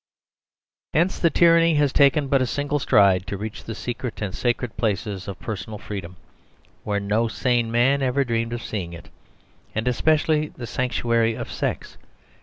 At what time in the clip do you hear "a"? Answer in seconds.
2.41-2.47